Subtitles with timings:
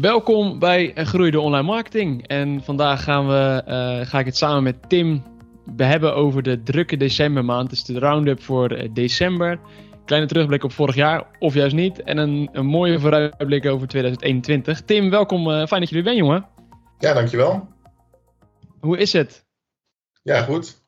[0.00, 2.26] Welkom bij Groeide Online Marketing.
[2.26, 5.22] En vandaag gaan we, uh, ga ik het samen met Tim
[5.76, 7.70] hebben over de drukke decembermaand.
[7.70, 9.60] Dus de roundup voor eh, december.
[10.04, 12.02] Kleine terugblik op vorig jaar, of juist niet.
[12.02, 14.80] En een, een mooie vooruitblik over 2021.
[14.80, 15.48] Tim, welkom.
[15.48, 16.46] Uh, fijn dat je er bent, jongen.
[16.98, 17.68] Ja, dankjewel.
[18.80, 19.44] Hoe is het?
[20.22, 20.82] Ja, goed.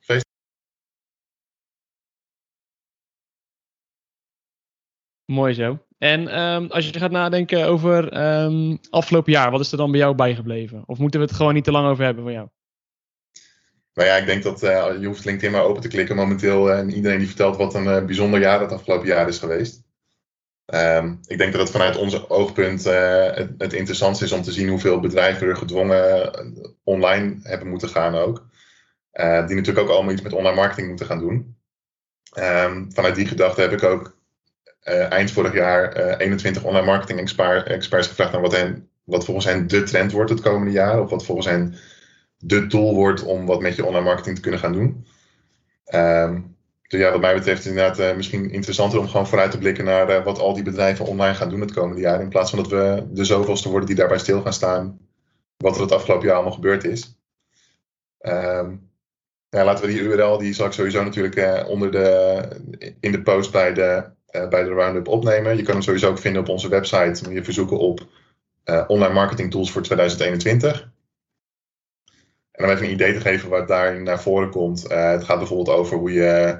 [5.31, 5.79] Mooi zo.
[5.99, 10.01] En um, als je gaat nadenken over um, afgelopen jaar, wat is er dan bij
[10.01, 10.83] jou bijgebleven?
[10.87, 12.49] Of moeten we het gewoon niet te lang over hebben van jou?
[13.95, 16.69] Nou ja, ik denk dat uh, je hoeft LinkedIn maar open te klikken momenteel.
[16.69, 19.83] Uh, en iedereen die vertelt wat een uh, bijzonder jaar het afgelopen jaar is geweest.
[20.75, 24.69] Um, ik denk dat het vanuit ons oogpunt het, het interessantste is om te zien
[24.69, 26.33] hoeveel bedrijven er gedwongen
[26.85, 28.47] online hebben moeten gaan ook.
[29.47, 31.57] die natuurlijk ook allemaal iets met online marketing moeten gaan doen.
[32.89, 34.19] vanuit die gedachte heb ik ook
[34.85, 37.19] uh, eind vorig jaar uh, 21 online marketing
[37.65, 38.67] experts gevraagd naar wat,
[39.05, 41.01] wat volgens hen de trend wordt het komende jaar.
[41.01, 41.75] Of wat volgens hen
[42.37, 45.07] de tool wordt om wat met je online marketing te kunnen gaan doen.
[45.95, 46.57] Um,
[46.89, 49.59] dus ja, wat mij betreft is het inderdaad uh, misschien interessanter om gewoon vooruit te
[49.59, 52.21] blikken naar wat al die bedrijven online gaan doen het komende jaar.
[52.21, 54.99] In plaats van dat we de zoveelste worden die daarbij stil gaan staan.
[55.57, 57.19] Wat er het afgelopen jaar allemaal gebeurd is.
[58.21, 58.91] Um,
[59.49, 62.49] ja, laten we die URL, die zal ik sowieso natuurlijk onder de,
[63.01, 65.57] in de post bij de bij de Roundup opnemen.
[65.57, 67.25] Je kan hem sowieso ook vinden op onze website.
[67.25, 68.09] Moet je verzoeken op
[68.65, 70.91] uh, online marketing tools voor 2021.
[72.51, 74.91] En om even een idee te geven wat daarin naar voren komt.
[74.91, 76.59] Uh, het gaat bijvoorbeeld over hoe je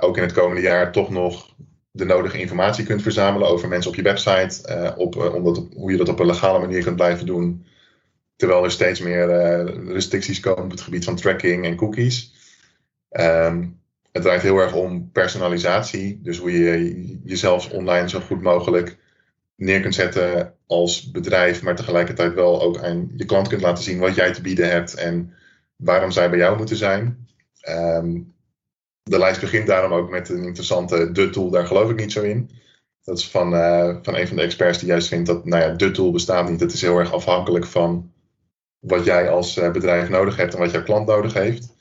[0.00, 1.54] ook in het komende jaar toch nog
[1.90, 4.94] de nodige informatie kunt verzamelen over mensen op je website.
[4.96, 7.66] op, omdat, hoe je dat op een legale manier kunt blijven doen.
[8.36, 9.26] Terwijl er steeds meer
[9.92, 12.34] restricties komen op het gebied van tracking en cookies.
[13.10, 13.82] Um,
[14.14, 16.20] het draait heel erg om personalisatie.
[16.22, 18.96] Dus hoe je jezelf online zo goed mogelijk
[19.56, 23.98] neer kunt zetten als bedrijf, maar tegelijkertijd wel ook aan je klant kunt laten zien
[23.98, 25.34] wat jij te bieden hebt en
[25.76, 27.26] waarom zij bij jou moeten zijn.
[27.68, 28.34] Um,
[29.02, 32.22] de lijst begint daarom ook met een interessante de tool, daar geloof ik niet zo
[32.22, 32.50] in.
[33.02, 35.70] Dat is van, uh, van een van de experts die juist vindt dat nou ja,
[35.70, 36.60] de tool bestaat niet.
[36.60, 38.12] Het is heel erg afhankelijk van
[38.78, 41.73] wat jij als uh, bedrijf nodig hebt en wat jouw klant nodig heeft.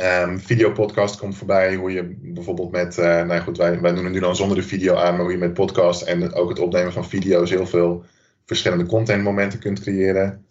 [0.00, 4.12] Um, videopodcast komt voorbij, hoe je bijvoorbeeld met, uh, nou goed, wij, wij doen het
[4.12, 6.92] nu dan zonder de video aan, maar hoe je met podcast en ook het opnemen
[6.92, 8.04] van video's heel veel
[8.46, 10.46] verschillende contentmomenten kunt creëren.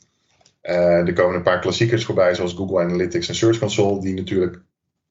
[0.63, 4.61] Uh, er komen een paar klassiekers voorbij, zoals Google Analytics en Search Console, die natuurlijk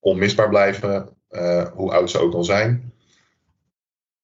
[0.01, 2.93] onmisbaar blijven, uh, hoe oud ze ook al zijn.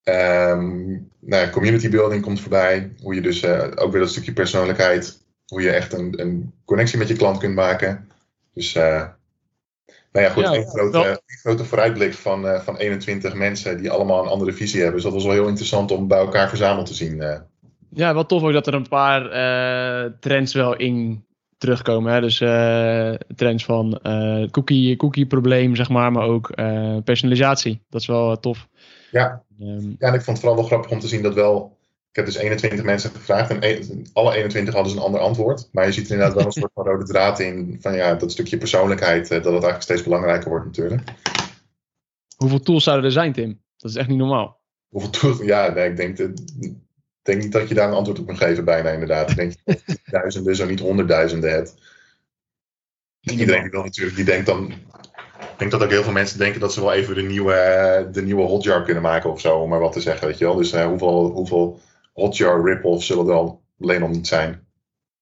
[0.02, 3.46] Um, nou, community building komt voorbij, hoe je dus
[3.76, 7.54] ook weer dat stukje persoonlijkheid, hoe je echt een, een connectie met je klant kunt
[7.54, 8.08] maken.
[8.52, 8.78] Dus
[10.16, 14.30] nou ja, goed, een, grote, grote vooruitblik van, uh, van 21 mensen die allemaal een
[14.30, 14.94] andere visie hebben.
[14.94, 17.16] Dus dat was wel heel interessant om bij elkaar verzameld te zien.
[17.16, 17.36] Uh.
[17.90, 21.24] Ja, wel tof ook dat er een paar uh, trends wel in
[21.58, 22.12] terugkomen.
[22.12, 22.20] Hè?
[22.20, 22.38] Dus
[23.36, 24.00] trends van
[24.50, 26.54] cookie, cookie probleem, zeg maar, maar ook
[27.04, 27.82] personalisatie.
[27.88, 28.68] Dat is wel tof.
[29.10, 29.44] Ja.
[29.60, 31.75] Um, ja, en ik vond het vooral wel grappig om te zien dat wel
[32.16, 35.68] ik heb dus 21 mensen gevraagd en alle 21 hadden ze een ander antwoord.
[35.72, 38.32] Maar je ziet er inderdaad wel een soort van rode draad in van ja, dat
[38.32, 41.02] stukje persoonlijkheid, dat het eigenlijk steeds belangrijker wordt natuurlijk.
[42.36, 43.62] Hoeveel tools zouden er zijn, Tim?
[43.76, 44.60] Dat is echt niet normaal.
[44.88, 45.38] Hoeveel tools?
[45.38, 46.16] Ja, nee, ik denk,
[47.22, 49.30] denk niet dat je daar een antwoord op kan geven bijna inderdaad.
[49.30, 51.74] Ik denk dat je duizenden, zo niet honderdduizenden hebt.
[53.20, 54.72] Iedereen die wil natuurlijk, die denkt dan...
[55.40, 58.22] Ik denk dat ook heel veel mensen denken dat ze wel even de nieuwe, de
[58.22, 60.54] nieuwe hotjar kunnen maken of zo, om maar wat te zeggen, weet je wel.
[60.54, 61.80] Dus uh, hoeveel, hoeveel
[62.16, 64.66] Hotjar rip-offs zullen er al alleen al niet zijn.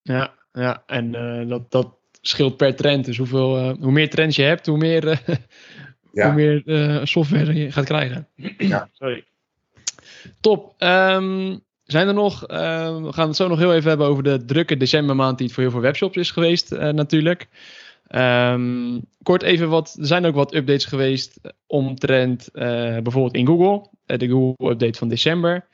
[0.03, 3.05] Ja, ja en uh, dat, dat scheelt per trend.
[3.05, 5.37] Dus hoeveel, uh, hoe meer trends je hebt, hoe meer, uh,
[6.12, 6.27] ja.
[6.27, 8.28] hoe meer software je gaat krijgen.
[8.59, 8.88] Ja.
[8.99, 9.25] Sorry.
[10.41, 10.75] Top.
[10.78, 14.77] Um, zijn er nog, we gaan het zo nog heel even hebben over de drukke
[14.77, 17.48] decembermaand die het voor heel veel webshops is geweest natuurlijk.
[18.09, 23.89] Um, kort even wat, er zijn ook wat updates geweest omtrent bijvoorbeeld in Google.
[24.07, 25.66] de Google update van december.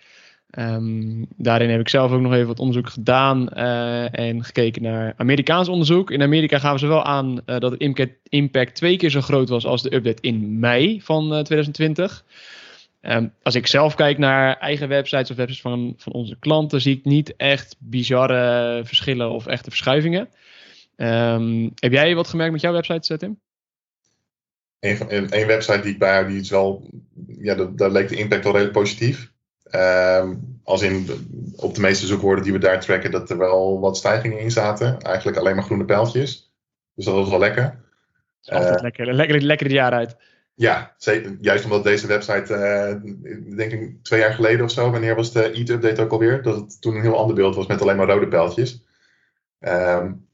[0.59, 5.15] Um, daarin heb ik zelf ook nog even wat onderzoek gedaan uh, en gekeken naar
[5.17, 6.11] Amerikaans onderzoek.
[6.11, 9.67] In Amerika gaven ze wel aan uh, dat de impact twee keer zo groot was
[9.67, 12.25] als de update in mei van uh, 2020.
[13.03, 16.97] Um, als ik zelf kijk naar eigen websites of websites van, van onze klanten, zie
[16.97, 20.29] ik niet echt bizarre verschillen of echte verschuivingen.
[20.97, 23.41] Um, heb jij wat gemerkt met jouw website, Tim?
[24.81, 26.89] Een, website die ik bij jou, die is wel,
[27.27, 29.33] ja, daar leek de impact wel redelijk positief.
[29.75, 31.09] Um, als in
[31.57, 35.01] op de meeste zoekwoorden die we daar tracken, dat er wel wat stijgingen in zaten.
[35.01, 36.53] Eigenlijk alleen maar groene pijltjes.
[36.95, 37.79] Dus dat was wel lekker.
[38.45, 39.15] Altijd uh, lekker.
[39.15, 40.17] Lekker, lekker het jaar uit.
[40.55, 41.37] Ja, zeker.
[41.41, 45.51] juist omdat deze website, uh, denk ik twee jaar geleden of zo, wanneer was de
[45.51, 46.43] EAT-update ook alweer?
[46.43, 48.85] Dat het toen een heel ander beeld was met alleen maar rode pijltjes.
[49.61, 50.29] Um,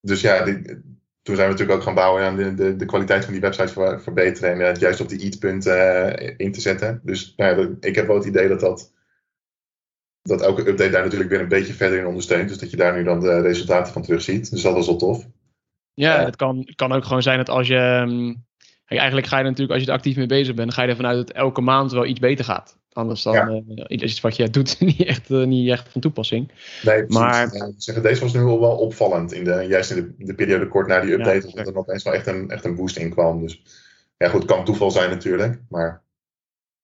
[0.00, 0.82] dus ja, die,
[1.22, 3.98] toen zijn we natuurlijk ook gaan bouwen aan de, de, de kwaliteit van die website
[4.00, 7.00] verbeteren en uh, juist op die EAT-punten uh, in te zetten.
[7.04, 8.92] Dus nou ja, ik heb wel het idee dat, dat,
[10.22, 12.48] dat elke update daar natuurlijk weer een beetje verder in ondersteunt.
[12.48, 14.50] Dus dat je daar nu dan de resultaten van terugziet.
[14.50, 15.26] Dus dat was wel tof.
[15.94, 18.04] Ja, het kan, kan ook gewoon zijn dat als je.
[18.06, 18.44] Um,
[18.86, 21.16] eigenlijk ga je natuurlijk, als je er actief mee bezig bent, ga je ervan uit
[21.16, 22.79] dat elke maand wel iets beter gaat.
[22.92, 23.48] Anders dan ja.
[23.48, 26.50] uh, is iets wat je doet niet echt, uh, niet echt van toepassing.
[26.82, 29.32] Nee, maar ja, zeggen, deze was nu wel, wel opvallend.
[29.32, 32.02] In de, juist in de, de periode kort na die update, ja, dat er opeens
[32.02, 33.40] wel echt een, echt een boost in kwam.
[33.40, 33.62] Dus
[34.16, 35.60] ja, goed, kan toeval zijn natuurlijk.
[35.68, 36.02] Maar...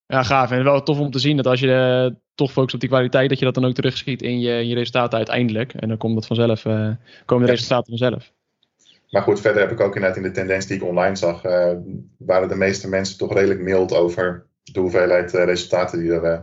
[0.06, 0.50] Ja, gaaf.
[0.50, 3.29] En wel tof om te zien dat als je uh, toch focust op die kwaliteit,
[3.29, 5.75] dat je dat dan ook terugschiet in je, in je resultaten uiteindelijk.
[5.75, 6.62] En dan komt dat vanzelf,
[7.25, 8.32] komen de resultaten vanzelf.
[9.11, 11.73] Maar goed, verder heb ik ook inderdaad in de tendens die ik online zag, uh,
[12.19, 16.41] waren de meeste mensen toch redelijk mild over de hoeveelheid uh, resultaten die er uh,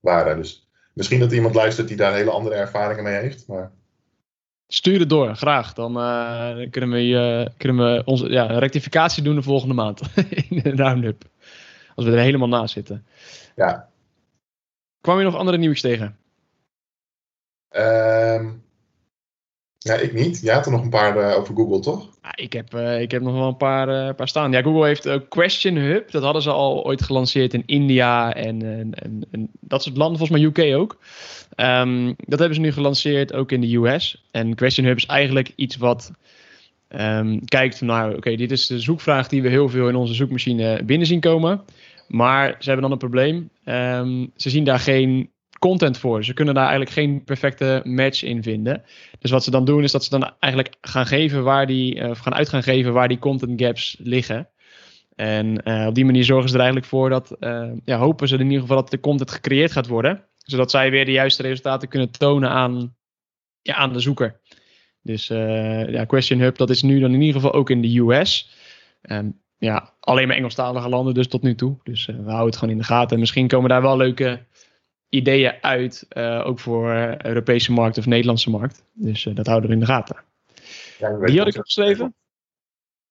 [0.00, 0.36] waren.
[0.36, 3.46] Dus misschien dat iemand luistert die daar hele andere ervaringen mee heeft.
[3.46, 3.70] Maar...
[4.66, 5.72] Stuur het door, graag.
[5.72, 5.92] Dan
[6.70, 10.00] kunnen we, kunnen we onze ja, rectificatie doen de volgende maand
[10.50, 11.24] in de roundup.
[11.94, 13.06] Als we er helemaal naast zitten.
[13.56, 13.88] Ja.
[15.00, 16.16] Kwam je nog andere nieuws tegen?
[17.76, 18.62] Um,
[19.82, 20.40] ja, ik niet.
[20.40, 22.08] Jij had er nog een paar uh, over Google, toch?
[22.22, 24.52] Ja, ik, heb, uh, ik heb nog wel een paar, uh, paar staan.
[24.52, 26.10] Ja, Google heeft Question Hub.
[26.10, 28.62] Dat hadden ze al ooit gelanceerd in India en,
[28.94, 30.98] en, en dat soort landen, volgens mij UK ook.
[31.56, 34.24] Um, dat hebben ze nu gelanceerd ook in de US.
[34.30, 36.12] En Question Hub is eigenlijk iets wat
[36.88, 40.82] um, kijkt nou oké, dit is de zoekvraag die we heel veel in onze zoekmachine
[40.84, 41.60] binnen zien komen.
[42.08, 43.50] Maar ze hebben dan een probleem.
[43.64, 45.30] Um, ze zien daar geen
[45.62, 46.24] content voor.
[46.24, 48.82] Ze kunnen daar eigenlijk geen perfecte match in vinden.
[49.18, 52.10] Dus wat ze dan doen is dat ze dan eigenlijk gaan geven waar die, uh,
[52.10, 54.48] of gaan uit gaan geven waar die content gaps liggen.
[55.14, 58.34] En uh, op die manier zorgen ze er eigenlijk voor dat, uh, ja, hopen ze
[58.34, 60.24] in ieder geval dat de content gecreëerd gaat worden.
[60.36, 62.96] Zodat zij weer de juiste resultaten kunnen tonen aan,
[63.62, 64.40] ja, aan de zoeker.
[65.02, 68.50] Dus ja, Question Hub, dat is nu dan in ieder geval ook in de US.
[69.02, 71.76] Um, ja, alleen maar Engelstalige landen dus tot nu toe.
[71.82, 73.14] Dus we houden het gewoon in de gaten.
[73.14, 74.44] En misschien komen daar wel leuke
[75.12, 78.84] ideeën uit, uh, ook voor Europese markt of Nederlandse markt.
[78.92, 80.16] Dus uh, dat houden we in de gaten.
[80.98, 82.14] Ja, Die had ik geschreven.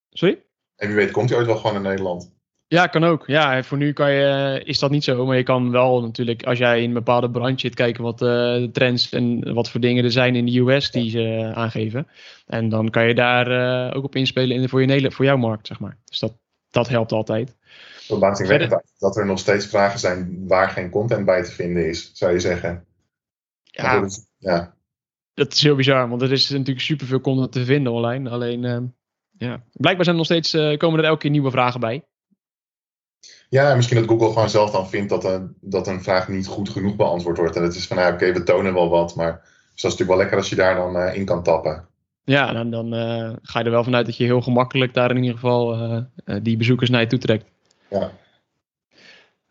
[0.09, 0.39] Sorry?
[0.75, 2.33] En wie weet komt hij ooit wel gewoon in Nederland.
[2.67, 3.27] Ja, kan ook.
[3.27, 5.25] Ja, voor nu kan je, is dat niet zo.
[5.25, 8.69] Maar je kan wel natuurlijk, als jij in een bepaalde branche zit, kijken wat de
[8.71, 12.07] trends en wat voor dingen er zijn in de US die ze aangeven.
[12.47, 15.79] En dan kan je daar ook op inspelen in, voor, je, voor jouw markt, zeg
[15.79, 15.97] maar.
[16.05, 16.33] Dus dat,
[16.69, 17.57] dat helpt altijd.
[18.11, 22.31] Verbazingwekkend dat er nog steeds vragen zijn waar geen content bij te vinden is, zou
[22.31, 22.85] je zeggen.
[23.63, 24.75] Ja, dat is, ja.
[25.33, 28.29] dat is heel bizar, want er is natuurlijk superveel content te vinden online.
[28.29, 28.77] Alleen, uh,
[29.37, 29.63] ja.
[29.73, 32.05] blijkbaar zijn er nog steeds, uh, komen er elke keer nieuwe vragen bij.
[33.49, 36.69] Ja, misschien dat Google gewoon zelf dan vindt dat een, dat een vraag niet goed
[36.69, 37.55] genoeg beantwoord wordt.
[37.55, 39.31] En het is van, nou, oké, we tonen wel wat, maar
[39.73, 41.87] dus dat is natuurlijk wel lekker als je daar dan uh, in kan tappen.
[42.23, 42.91] Ja, dan, dan
[43.41, 46.07] ga je er wel vanuit dat je heel gemakkelijk daar in ieder geval
[46.41, 47.50] die bezoekers naar je toe trekt.
[47.91, 48.11] Ja.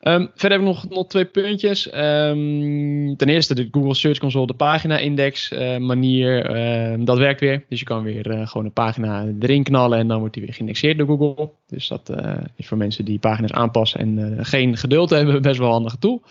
[0.03, 1.87] Um, verder hebben we nog, nog twee puntjes.
[1.87, 6.57] Um, ten eerste de Google Search Console, de pagina-index uh, manier.
[6.57, 7.65] Uh, dat werkt weer.
[7.69, 10.55] Dus je kan weer uh, gewoon een pagina erin knallen en dan wordt die weer
[10.55, 11.51] geïndexeerd door Google.
[11.67, 15.67] Dus dat eh, is voor mensen die pagina's aanpassen en geen geduld hebben, best wel
[15.67, 16.23] een handige tool.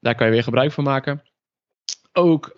[0.00, 1.22] Daar kan je weer gebruik van maken.
[2.12, 2.52] Ook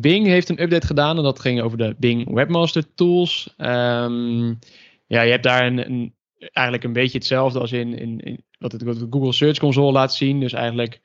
[0.00, 3.54] Bing heeft een update gedaan en dat ging over de Bing Webmaster Tools.
[5.08, 8.72] Ja, je hebt daar een, een eigenlijk een beetje hetzelfde als in, in, in wat,
[8.72, 10.40] het, Google Search Console laat zien.
[10.40, 11.00] Dus eigenlijk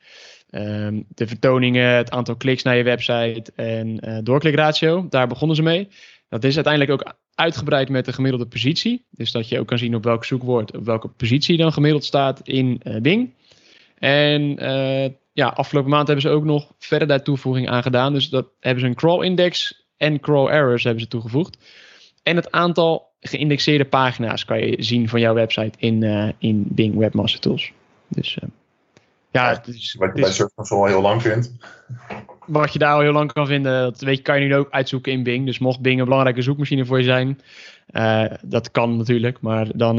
[0.50, 5.08] um, de vertoningen, het aantal kliks naar je website en uh, doorklikratio.
[5.10, 5.88] Daar begonnen ze mee.
[6.30, 9.06] Dat is uiteindelijk ook uitgebreid met de gemiddelde positie.
[9.10, 12.40] Dus dat je ook kan zien op welk zoekwoord, op welke positie dan gemiddeld staat
[12.44, 13.34] in uh, Bing.
[13.98, 18.14] En uh, ja, afgelopen maand hebben ze ook nog verder daar toevoeging aan gedaan.
[18.14, 21.58] Dus dat hebben ze een crawl index en crawl errors hebben ze toegevoegd.
[22.24, 26.96] En het aantal geïndexeerde pagina's kan je zien van jouw website in, uh, in Bing
[26.96, 27.72] Webmaster Tools.
[28.08, 28.50] Dus uh,
[29.32, 31.52] ja, het is, wat je bij Search Console al heel lang vindt.
[32.46, 34.72] Wat je daar al heel lang kan vinden, dat weet je, kan je nu ook
[34.72, 35.46] uitzoeken in Bing.
[35.46, 37.42] Dus mocht Bing een belangrijke zoekmachine voor je zijn,
[37.92, 39.96] uh, dat kan natuurlijk, maar dan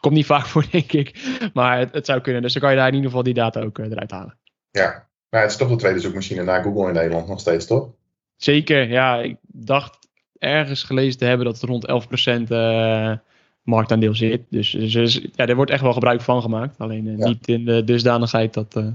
[0.00, 1.38] komt niet vaak voor, denk ik.
[1.52, 3.60] Maar het, het, zou kunnen, dus dan kan je daar in ieder geval die data
[3.60, 4.36] ook eruit halen.
[4.70, 7.88] Ja, maar het is toch de tweede zoekmachine na Google in Nederland nog steeds, toch?
[8.36, 9.18] Zeker, ja.
[9.18, 10.05] Ik dacht
[10.46, 13.18] ergens gelezen te hebben dat het rond 11% uh, eh,
[13.62, 14.42] marktaandeel zit.
[14.50, 16.78] Dus, dus, dus, ja, er wordt echt wel gebruik van gemaakt.
[16.78, 17.26] Alleen uh, ja.
[17.26, 18.76] niet in de dusdanigheid dat.
[18.76, 18.86] Uh,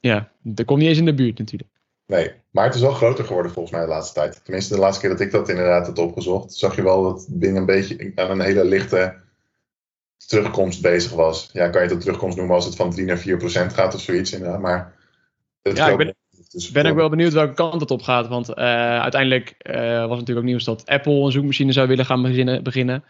[0.00, 1.70] ja, dat komt niet eens in de buurt natuurlijk.
[2.06, 4.44] Nee, maar het is wel groter geworden volgens mij de laatste tijd.
[4.44, 7.56] Tenminste, de laatste keer dat ik dat inderdaad had opgezocht, zag je wel dat Bing
[7.56, 9.14] een beetje aan een hele lichte
[10.26, 11.50] terugkomst bezig was.
[11.52, 14.00] Ja, kan je het terugkomst noemen als het van 3 naar 4 procent gaat of
[14.00, 14.38] zoiets.
[14.38, 14.94] Maar
[15.62, 16.14] ja, ik ben,
[16.72, 18.28] ben ook wel benieuwd welke kant het op gaat.
[18.28, 18.56] Want uh,
[19.00, 22.62] uiteindelijk uh, was natuurlijk ook nieuws dat Apple een zoekmachine zou willen gaan beginnen.
[22.62, 23.04] beginnen.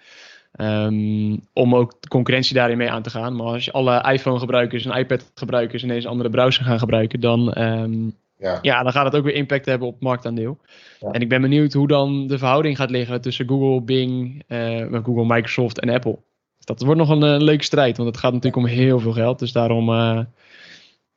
[0.60, 3.36] Um, om ook de concurrentie daarin mee aan te gaan.
[3.36, 8.58] Maar als je alle iPhone-gebruikers en iPad-gebruikers ineens andere browser gaan gebruiken, dan, um, ja.
[8.62, 8.82] ja.
[8.82, 10.58] dan gaat het ook weer impact hebben op marktaandeel.
[11.00, 11.10] Ja.
[11.10, 15.34] En ik ben benieuwd hoe dan de verhouding gaat liggen tussen Google, Bing, uh, Google,
[15.34, 16.18] Microsoft en Apple.
[16.58, 19.38] Dat wordt nog een, een leuke strijd, want het gaat natuurlijk om heel veel geld.
[19.38, 19.90] Dus daarom,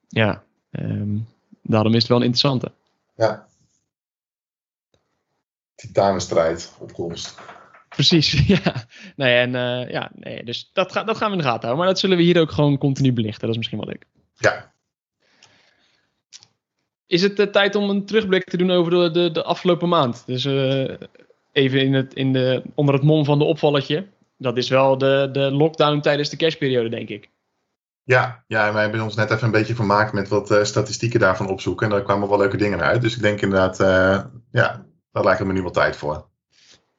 [0.07, 1.27] ja, um,
[1.63, 2.71] daarom is het wel een interessante.
[3.15, 3.47] Ja.
[5.75, 7.35] Titanenstrijd op komst.
[7.89, 8.31] Precies,
[8.63, 8.85] ja.
[9.15, 11.83] Nee, en, uh, ja, nee, dus dat, ga, dat gaan we in de gaten houden.
[11.83, 13.41] Maar dat zullen we hier ook gewoon continu belichten.
[13.41, 14.05] Dat is misschien wel leuk.
[14.37, 14.71] Ja.
[17.07, 20.23] Is het de tijd om een terugblik te doen over de, de, de afgelopen maand?
[20.25, 20.89] Dus uh,
[21.51, 24.07] even in het, in de, onder het mom van de opvalletje.
[24.37, 27.29] Dat is wel de, de lockdown tijdens de kerstperiode, denk ik.
[28.05, 31.49] Ja, ja, wij hebben ons net even een beetje vermaakt met wat uh, statistieken daarvan
[31.49, 31.85] opzoeken.
[31.85, 33.01] En daar kwamen wel leuke dingen uit.
[33.01, 36.27] Dus ik denk inderdaad, uh, ja, daar lijkt me nu wel tijd voor.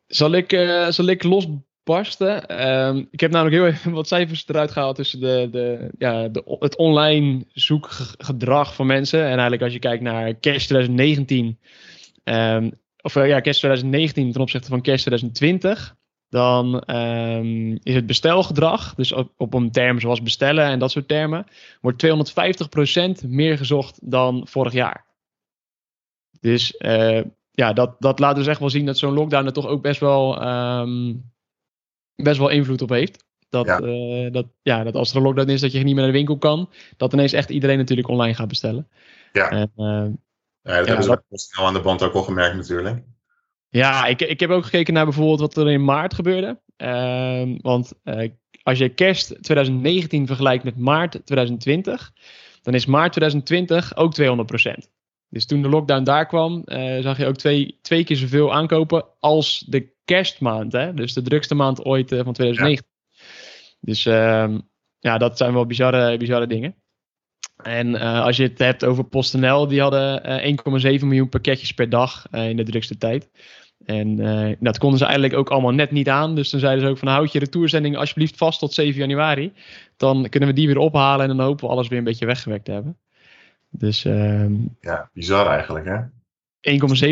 [0.06, 2.66] Zal ik, uh, zal ik losbarsten?
[2.66, 6.56] Um, ik heb namelijk heel even wat cijfers eruit gehaald tussen de, de, ja, de,
[6.58, 9.20] het online zoekgedrag van mensen.
[9.20, 11.58] En eigenlijk als je kijkt naar kerst 2019,
[12.24, 15.96] um, of ja, kerst 2019 ten opzichte van kerst 2020
[16.34, 21.08] dan um, is het bestelgedrag, dus op, op, een term zoals bestellen en dat soort
[21.08, 21.46] termen,
[21.80, 25.04] wordt 250% meer gezocht dan vorig jaar.
[26.40, 29.66] Dus uh, ja, dat, dat laat dus echt wel zien dat zo'n lockdown er toch
[29.66, 31.32] ook best wel, um,
[32.14, 33.24] best wel invloed op heeft.
[33.48, 33.80] Dat, ja.
[33.80, 36.18] Uh, dat, ja, dat als er een lockdown is dat je niet meer naar de
[36.18, 38.88] winkel kan, dat ineens echt iedereen natuurlijk online gaat bestellen.
[39.32, 40.08] Ja, en, uh, ja
[40.62, 41.40] dat ja, hebben ze dat...
[41.40, 43.02] snel aan de band ook al gemerkt natuurlijk.
[43.76, 46.60] Ja, ik, ik heb ook gekeken naar bijvoorbeeld wat er in maart gebeurde.
[46.76, 48.28] Uh, want uh,
[48.62, 52.12] als je kerst 2019 vergelijkt met maart 2020,
[52.62, 54.88] dan is maart 2020 ook 200%.
[55.28, 59.04] Dus toen de lockdown daar kwam, uh, zag je ook twee, twee keer zoveel aankopen
[59.20, 60.72] als de kerstmaand.
[60.72, 60.94] Hè?
[60.94, 62.86] Dus de drukste maand ooit uh, van 2019.
[63.10, 63.24] Ja.
[63.80, 64.54] Dus uh,
[64.98, 66.74] ja, dat zijn wel bizarre, bizarre dingen.
[67.62, 70.22] En als je het hebt over PostNL, die hadden
[71.00, 73.30] 1,7 miljoen pakketjes per dag in de drukste tijd.
[73.84, 76.34] En uh, dat konden ze eigenlijk ook allemaal net niet aan.
[76.34, 79.52] Dus dan zeiden ze ook van houd je retourzending alsjeblieft vast tot 7 januari.
[79.96, 82.64] Dan kunnen we die weer ophalen en dan hopen we alles weer een beetje weggewerkt
[82.64, 82.96] te hebben.
[83.70, 84.46] Dus, uh,
[84.80, 86.00] ja, bizar eigenlijk hè?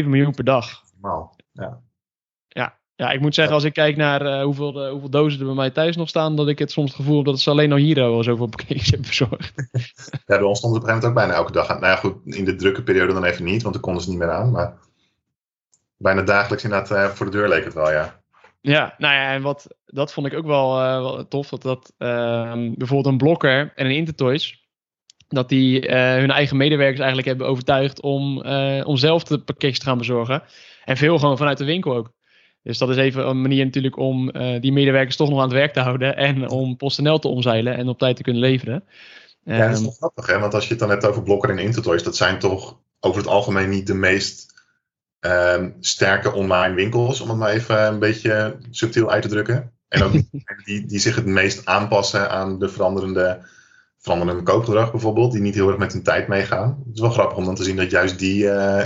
[0.03, 0.83] 1,7 miljoen per dag.
[1.01, 1.81] Normaal, ja.
[2.49, 5.55] Ja, ja, ik moet zeggen, als ik kijk naar uh, hoeveel, hoeveel dozen er bij
[5.55, 7.79] mij thuis nog staan, dat ik het soms het gevoel heb dat ze alleen al
[7.79, 9.53] hier al zoveel pakketjes hebben verzorgd.
[10.27, 11.81] ja, bij ons stond het op een gegeven moment ook bijna elke dag aan.
[11.81, 14.19] Nou ja, goed, in de drukke periode dan even niet, want dan konden ze niet
[14.19, 14.51] meer aan.
[14.51, 14.75] Maar
[16.03, 18.21] bijna dagelijks inderdaad uh, voor de deur leek het wel, ja.
[18.61, 21.49] Ja, nou ja, en wat, dat vond ik ook wel, uh, wel tof.
[21.49, 24.67] Dat, dat uh, bijvoorbeeld een Blokker en een Intertoys,
[25.29, 28.43] dat die hun eigen medewerkers eigenlijk hebben overtuigd om,
[28.85, 30.43] om zelf de pakketjes te gaan bezorgen.
[30.85, 32.13] En veel gewoon vanuit de winkel ook.
[32.63, 35.73] Dus dat is even een manier natuurlijk om die medewerkers toch nog aan het werk
[35.73, 36.17] te houden.
[36.17, 38.85] En om PostNL te omzeilen en op tijd te kunnen leveren.
[39.45, 41.59] Ja, dat is toch grappig hè, want als je het dan hebt over Blokker en
[41.59, 44.52] Intertoys, dat zijn toch over het algemeen niet de meest
[45.27, 49.73] um, sterke online winkels, om het maar even een beetje subtiel uit te drukken.
[49.89, 50.13] En ook
[50.65, 53.39] die, die zich het meest aanpassen aan de veranderende,
[53.99, 56.83] veranderende koopgedrag bijvoorbeeld, die niet heel erg met hun tijd meegaan.
[56.87, 58.85] Het is wel grappig om dan te zien dat juist die uh,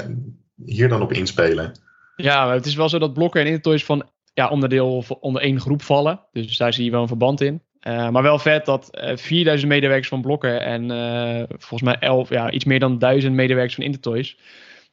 [0.65, 1.73] hier dan op inspelen.
[2.17, 5.83] Ja, het is wel zo dat Blokker en Intertoys van ja, onderdeel onder één groep
[5.83, 6.21] vallen.
[6.33, 7.63] Dus daar zie je wel een verband in.
[7.83, 12.29] Uh, maar wel vet dat uh, 4000 medewerkers van Blokker en uh, volgens mij 11,
[12.29, 14.39] ja, iets meer dan 1000 medewerkers van Intertoys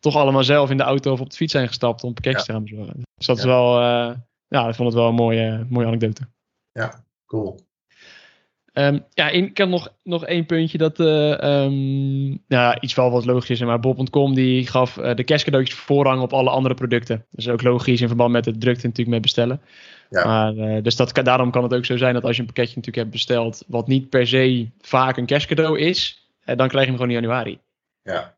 [0.04, 2.52] toch allemaal zelf in de auto of op de fiets zijn gestapt om pakketjes te
[2.52, 3.02] gaan bezorgen.
[3.16, 4.12] Dus dat is wel, uh,
[4.48, 6.22] ja, ik vond het wel een mooie, mooie anekdote.
[6.72, 7.60] Ja, cool.
[8.74, 13.26] Um, ja, ik had nog, nog één puntje dat, uh, um, ja, iets wel wat
[13.26, 17.26] logisch is, maar Bob.com die gaf uh, de kerstcadeautjes voorrang op alle andere producten.
[17.30, 19.62] Dus ook logisch in verband met het drukte natuurlijk met bestellen.
[20.10, 20.26] Ja.
[20.26, 22.76] Maar, uh, dus dat, daarom kan het ook zo zijn dat als je een pakketje
[22.76, 26.96] natuurlijk hebt besteld, wat niet per se vaak een kerstcadeau is, dan krijg je hem
[26.96, 27.60] gewoon in januari.
[28.02, 28.36] Ja.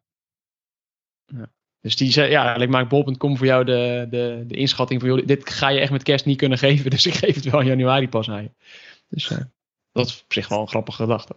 [1.85, 5.27] Dus die zei, ja, eigenlijk maakt bol.com voor jou de, de, de inschatting van, joh,
[5.27, 7.67] dit ga je echt met kerst niet kunnen geven, dus ik geef het wel in
[7.67, 8.51] januari pas aan je.
[9.09, 9.37] Dus uh,
[9.91, 11.35] dat is op zich wel een grappige gedachte.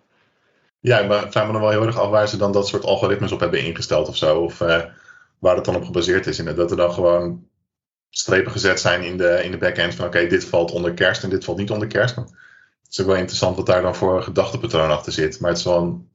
[0.81, 2.85] Ja, maar ik vraag me dan wel heel erg af waar ze dan dat soort
[2.85, 4.39] algoritmes op hebben ingesteld of zo.
[4.39, 4.85] Of uh,
[5.39, 6.37] waar het dan op gebaseerd is.
[6.37, 7.47] Dat er dan gewoon
[8.11, 11.31] strepen gezet zijn in de, in de backend van oké, dit valt onder kerst en
[11.31, 12.17] dit valt niet onder kerst.
[12.17, 12.33] het
[12.91, 15.41] is ook wel interessant wat daar dan voor gedachtepatroon achter zit.
[15.41, 16.09] Maar het is wel een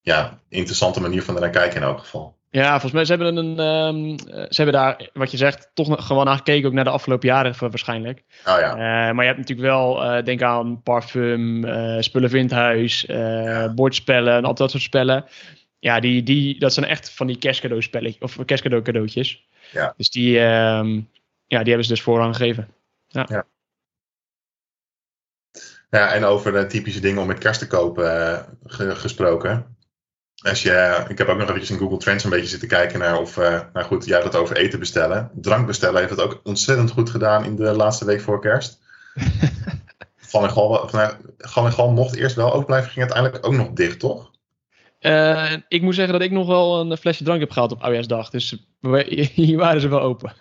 [0.00, 2.38] ja, interessante manier van ernaar kijken in elk geval.
[2.52, 6.06] Ja, volgens mij ze hebben een, um, ze hebben daar, wat je zegt, toch nog
[6.06, 8.22] gewoon naar gekeken, ook naar de afgelopen jaren waarschijnlijk.
[8.46, 8.70] Oh ja.
[8.70, 13.74] Uh, maar je hebt natuurlijk wel, uh, denk aan parfum, uh, spullen vindhuis, ja.
[13.74, 15.24] bordspellen en al dat soort spellen.
[15.78, 19.46] Ja, die, die, dat zijn echt van die kerstcadeau spelletjes, of kerstcadeau cadeautjes.
[19.72, 19.94] Ja.
[19.96, 21.08] Dus die, um,
[21.46, 22.68] ja, die hebben ze dus voorrang gegeven.
[23.08, 23.26] Ja.
[23.28, 23.46] ja.
[25.90, 29.76] Ja, en over de typische dingen om met kerst te kopen gesproken.
[30.42, 33.18] Als je, ik heb ook nog eventjes in Google Trends een beetje zitten kijken naar
[33.18, 35.30] of, uh, nou goed, jij had het over eten bestellen.
[35.34, 38.78] Drank bestellen heeft het ook ontzettend goed gedaan in de laatste week voor kerst.
[40.16, 43.54] Van en Gal, nou, Gal en Gal mocht eerst wel open blijven, ging uiteindelijk ook
[43.54, 44.30] nog dicht, toch?
[45.00, 48.30] Uh, ik moet zeggen dat ik nog wel een flesje drank heb gehaald op oudjaarsdag.
[48.30, 48.56] Dus
[49.34, 50.32] hier waren ze wel open.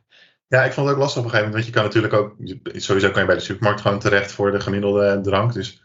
[0.48, 1.52] ja, ik vond het ook lastig op een gegeven moment.
[1.52, 2.34] Want je kan natuurlijk ook,
[2.80, 5.52] sowieso kan je bij de supermarkt gewoon terecht voor de gemiddelde drank.
[5.52, 5.82] Dus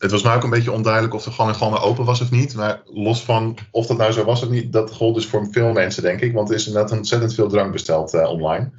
[0.00, 2.30] het was mij ook een beetje onduidelijk of de gang en gewoon open was of
[2.30, 2.54] niet.
[2.54, 5.72] Maar los van of dat nou zo was of niet, dat gold dus voor veel
[5.72, 6.32] mensen, denk ik.
[6.32, 8.70] Want er is inderdaad ontzettend veel drank besteld uh, online.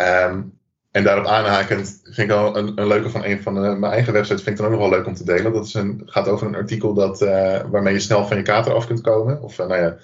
[0.00, 0.58] Um,
[0.90, 4.42] en daarop aanhakend vind ik al een, leuke van een van de, mijn eigen websites,
[4.42, 5.52] vind ik dan ook nog wel leuk om te delen.
[5.52, 8.74] Dat is een, gaat over een artikel dat, uh, waarmee je snel van je kater
[8.74, 9.42] af kunt komen.
[9.42, 9.96] Of uh, nou ja,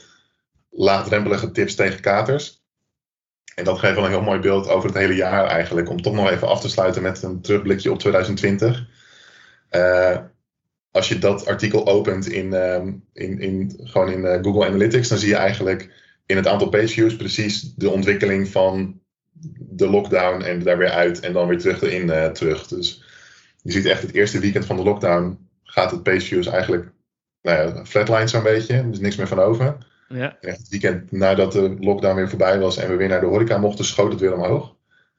[0.71, 2.65] laagdrempelige tips tegen katers.
[3.55, 5.91] En dat geeft wel een heel mooi beeld over het hele jaar eigenlijk.
[5.91, 8.96] Om toch nog even af te sluiten met een terugblikje op 2020.
[9.71, 10.17] Uh,
[10.91, 15.19] als je dat artikel opent in, um, in, in, gewoon in uh, Google Analytics, dan
[15.19, 15.91] zie je eigenlijk
[16.27, 19.01] in het aantal page views precies de ontwikkeling van
[19.59, 22.67] de lockdown en daar weer uit en dan weer terug erin uh, terug.
[22.67, 23.03] Dus
[23.63, 26.93] je ziet echt het eerste weekend van de lockdown gaat het page views eigenlijk
[27.43, 29.77] nou ja, flatline zo'n beetje, er is niks meer van over.
[30.09, 30.37] Ja.
[30.41, 33.27] En echt het weekend nadat de lockdown weer voorbij was en we weer naar de
[33.27, 34.75] horeca mochten, schoot het weer omhoog.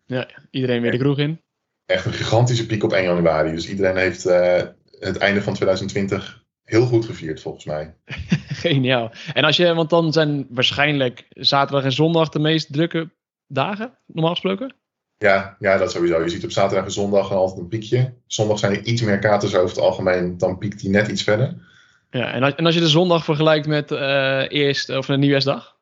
[0.05, 1.41] Ja, iedereen weer de kroeg in
[1.87, 3.51] echt een gigantische piek op 1 januari.
[3.51, 4.61] Dus iedereen heeft uh,
[4.99, 7.95] het einde van 2020 heel goed gevierd, volgens mij.
[8.63, 9.11] Geniaal.
[9.33, 13.09] En als je, want dan zijn waarschijnlijk zaterdag en zondag de meest drukke
[13.47, 14.75] dagen, normaal gesproken?
[15.17, 16.23] Ja, ja, dat sowieso.
[16.23, 18.13] Je ziet op zaterdag en zondag altijd een piekje.
[18.25, 21.55] Zondag zijn er iets meer katers over het algemeen, dan piekt die net iets verder.
[22.09, 25.77] Ja, en als, en als je de zondag vergelijkt met uh, eerst of een nieuwsdag?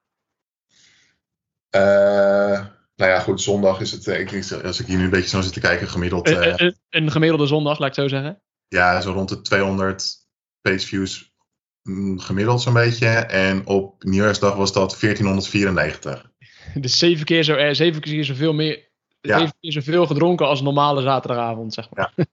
[1.76, 5.42] Uh, nou ja, goed, zondag is het, ik, als ik hier nu een beetje zo
[5.42, 6.30] zit te kijken, gemiddeld.
[6.30, 8.42] Uh, een, een, gemiddelde zondag, laat ik zo zeggen.
[8.68, 10.14] Ja, zo rond de 200
[10.62, 11.34] page views
[11.82, 13.08] mm, gemiddeld zo'n beetje.
[13.08, 16.24] En op nieuwjaarsdag was dat 1494.
[16.74, 18.90] Dus zeven keer, zo, zeven keer zoveel meer.
[19.22, 19.38] Ja.
[19.38, 22.14] Zeven keer zoveel gedronken als normale zaterdagavond, zeg maar.
[22.16, 22.26] Ja.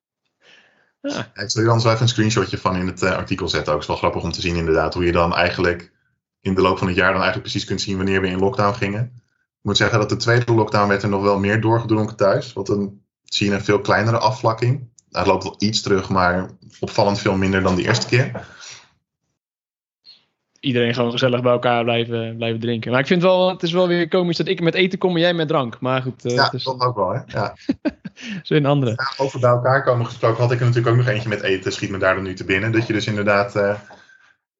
[1.11, 1.43] ja.
[1.43, 3.73] Ik zal je dan zo even een screenshotje van in het uh, artikel zetten.
[3.73, 5.93] Ook is wel grappig om te zien inderdaad hoe je dan eigenlijk
[6.41, 8.75] in de loop van het jaar dan eigenlijk precies kunt zien wanneer we in lockdown
[8.75, 9.22] gingen.
[9.63, 12.53] Ik moet zeggen dat de tweede lockdown werd er nog wel meer doorgedronken thuis.
[12.53, 14.89] Want dan zie je een veel kleinere afvlakking.
[15.11, 18.47] Hij loopt wel iets terug, maar opvallend veel minder dan de eerste keer.
[20.61, 22.91] Iedereen gewoon gezellig bij elkaar blijven, blijven drinken.
[22.91, 25.21] Maar ik vind wel, het is wel weer komisch dat ik met eten kom en
[25.21, 25.81] jij met drank.
[25.81, 26.25] Maar goed.
[26.25, 26.65] Uh, ja, dus...
[26.65, 27.21] dat ook wel, hè?
[27.27, 27.57] Ja.
[28.43, 28.91] Zo een andere.
[28.91, 31.73] Ja, over bij elkaar komen gesproken had ik er natuurlijk ook nog eentje met eten.
[31.73, 32.73] Schiet me daar dan nu te binnen.
[32.73, 33.75] Dat je dus inderdaad uh,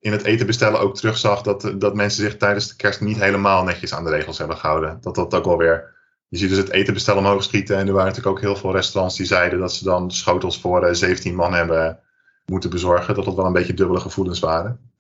[0.03, 3.65] in het eten bestellen ook terugzag dat, dat mensen zich tijdens de kerst niet helemaal
[3.65, 4.99] netjes aan de regels hebben gehouden.
[5.01, 5.95] Dat dat ook wel weer.
[6.29, 7.77] Je ziet dus het eten bestellen omhoog schieten.
[7.77, 10.89] En er waren natuurlijk ook heel veel restaurants die zeiden dat ze dan schotels voor
[10.89, 11.99] uh, 17 man hebben
[12.47, 13.15] moeten bezorgen.
[13.15, 14.91] Dat dat wel een beetje dubbele gevoelens waren.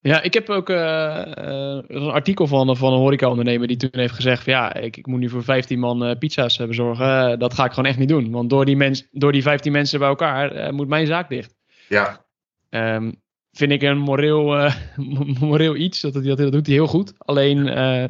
[0.00, 4.14] Ja, ik heb ook uh, uh, een artikel van, van een horeca-ondernemer die toen heeft
[4.14, 7.38] gezegd: van, ja, ik, ik moet nu voor 15 man uh, pizza's bezorgen.
[7.38, 8.30] dat ga ik gewoon echt niet doen.
[8.30, 11.54] Want door die, mens, door die 15 mensen bij elkaar moet mijn zaak dicht.
[11.88, 12.24] Ja.
[12.70, 13.22] Um,
[13.54, 14.70] vind ik een moreel,
[15.40, 16.00] moreel iets.
[16.00, 17.12] Dat, dat, dat doet hij heel goed.
[17.18, 17.64] Alleen,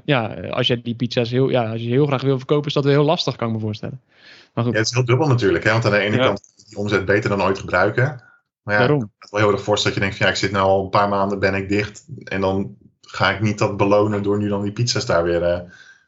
[0.04, 2.84] ja, als je die pizza's heel, ja, als je heel graag wil verkopen, is dat
[2.84, 4.00] wel heel lastig, kan ik me voorstellen.
[4.54, 4.72] Maar goed.
[4.72, 5.64] Ja, het is heel dubbel natuurlijk.
[5.64, 5.70] Hè?
[5.70, 6.24] Want aan de ene ja.
[6.24, 8.22] kant die omzet beter dan ooit gebruiken.
[8.62, 10.52] Maar ja, het is wel heel erg voorstel dat je denkt van ja, ik zit
[10.52, 12.06] nu al een paar maanden, ben ik dicht.
[12.24, 15.42] En dan ga ik niet dat belonen door nu dan die pizza's daar weer.
[15.42, 15.60] Uh,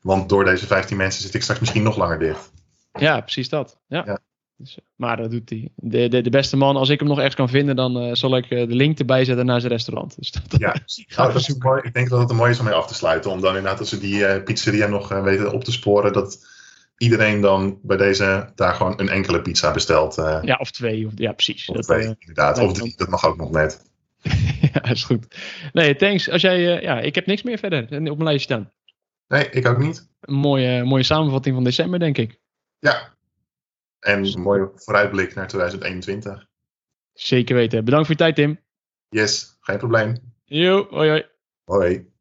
[0.03, 2.51] want door deze 15 mensen zit ik straks misschien nog langer dicht.
[2.93, 3.79] Ja, precies dat.
[3.87, 4.03] Ja.
[4.07, 4.19] Ja.
[4.59, 5.69] Dus, maar dat doet hij.
[5.75, 8.37] De, de, de beste man, als ik hem nog ergens kan vinden, dan uh, zal
[8.37, 10.17] ik uh, de link erbij zetten naar zijn restaurant.
[10.17, 10.77] Dus dat, ja,
[11.17, 11.81] nou, dat is mooi.
[11.85, 13.31] ik denk dat het een mooi is om mee af te sluiten.
[13.31, 16.47] Om dan inderdaad, als ze die pizzeria nog weten op te sporen, dat
[16.97, 20.15] iedereen dan bij deze daar gewoon een enkele pizza bestelt.
[20.43, 21.07] Ja, of twee.
[21.07, 21.69] Of, ja, precies.
[21.69, 22.09] Of dat, twee.
[22.67, 23.85] Of drie, dat mag ook nog net.
[24.73, 25.37] ja, is goed.
[25.73, 26.31] Nee, thanks.
[26.31, 28.71] Als jij, ja, ik heb niks meer verder op mijn lijstje staan.
[29.29, 30.09] Nee, ik ook niet.
[30.21, 32.39] Een mooie, mooie samenvatting van december, denk ik.
[32.79, 33.16] Ja.
[33.99, 36.47] En een mooie vooruitblik naar 2021.
[37.13, 37.85] Zeker weten.
[37.85, 38.61] Bedankt voor je tijd, Tim.
[39.09, 40.35] Yes, geen probleem.
[40.45, 41.27] Jo, hoi hoi.
[41.65, 42.15] Hoi.